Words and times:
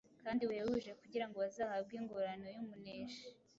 kandi 0.23 0.41
buhebuje 0.47 0.91
kugira 1.01 1.25
ngo 1.27 1.35
bazahabwe 1.43 1.93
ingororano 1.99 2.47
y’umuneshi. 2.55 3.25